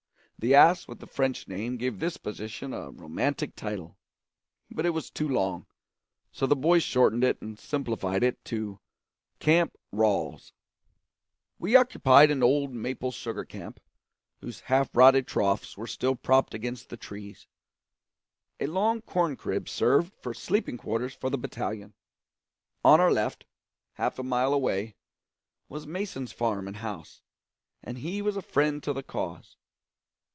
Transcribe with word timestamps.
The 0.43 0.55
ass 0.55 0.87
with 0.87 0.97
the 0.97 1.05
French 1.05 1.47
name 1.47 1.77
gave 1.77 1.99
this 1.99 2.17
position 2.17 2.73
a 2.73 2.89
romantic 2.89 3.55
title, 3.55 3.99
but 4.71 4.87
it 4.87 4.89
was 4.89 5.11
too 5.11 5.29
long, 5.29 5.67
so 6.31 6.47
the 6.47 6.55
boys 6.55 6.81
shortened 6.81 7.23
and 7.23 7.59
simplified 7.59 8.23
it 8.23 8.43
to 8.45 8.79
Camp 9.37 9.77
Ralls. 9.91 10.51
We 11.59 11.75
occupied 11.75 12.31
an 12.31 12.41
old 12.41 12.71
maple 12.73 13.11
sugar 13.11 13.45
camp, 13.45 13.79
whose 14.39 14.61
half 14.61 14.89
rotted 14.95 15.27
troughs 15.27 15.77
were 15.77 15.85
still 15.85 16.15
propped 16.15 16.55
against 16.55 16.89
the 16.89 16.97
trees. 16.97 17.45
A 18.59 18.65
long 18.65 19.01
corn 19.03 19.35
crib 19.35 19.69
served 19.69 20.11
for 20.23 20.33
sleeping 20.33 20.79
quarters 20.79 21.13
for 21.13 21.29
the 21.29 21.37
battalion. 21.37 21.93
On 22.83 22.99
our 22.99 23.11
left, 23.11 23.45
half 23.93 24.17
a 24.17 24.23
mile 24.23 24.55
away, 24.55 24.95
was 25.69 25.85
Mason's 25.85 26.31
farm 26.31 26.67
and 26.67 26.77
house; 26.77 27.21
and 27.83 27.99
he 27.99 28.23
was 28.23 28.35
a 28.35 28.41
friend 28.41 28.81
to 28.81 28.91
the 28.91 29.03
cause. 29.03 29.55